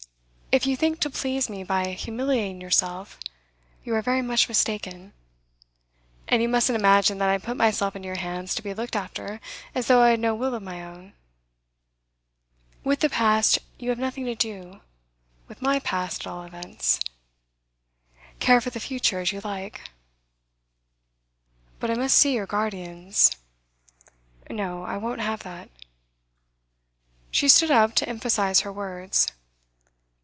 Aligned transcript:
'If 0.53 0.67
you 0.67 0.75
think 0.75 0.99
to 0.99 1.09
please 1.09 1.49
me 1.49 1.63
by 1.63 1.91
humiliating 1.93 2.59
yourself, 2.59 3.17
you 3.85 3.95
are 3.95 4.01
very 4.01 4.21
much 4.21 4.49
mistaken. 4.49 5.13
And 6.27 6.41
you 6.41 6.49
mustn't 6.49 6.77
imagine 6.77 7.19
that 7.19 7.29
I 7.29 7.37
put 7.37 7.55
myself 7.55 7.95
into 7.95 8.07
your 8.07 8.17
hands 8.17 8.53
to 8.55 8.61
be 8.61 8.73
looked 8.73 8.97
after 8.97 9.39
as 9.73 9.87
though 9.87 10.01
I 10.01 10.09
had 10.09 10.19
no 10.19 10.35
will 10.35 10.53
of 10.53 10.61
my 10.61 10.83
own. 10.83 11.13
With 12.83 12.99
the 12.99 13.09
past 13.09 13.59
you 13.79 13.91
have 13.91 13.97
nothing 13.97 14.25
to 14.25 14.35
do, 14.35 14.81
with 15.47 15.61
my 15.61 15.79
past, 15.79 16.23
at 16.27 16.27
all 16.27 16.43
events. 16.43 16.99
Care 18.41 18.59
for 18.59 18.71
the 18.71 18.81
future 18.81 19.21
as 19.21 19.31
you 19.31 19.39
like.' 19.45 19.89
'But 21.79 21.89
I 21.89 21.93
must 21.93 22.19
see 22.19 22.33
your 22.33 22.45
guardians.' 22.45 23.31
'No. 24.49 24.83
I 24.83 24.97
won't 24.97 25.21
have 25.21 25.43
that.' 25.43 25.69
She 27.31 27.47
stood 27.47 27.71
up 27.71 27.95
to 27.95 28.09
emphasise 28.09 28.59
her 28.59 28.73
words. 28.73 29.27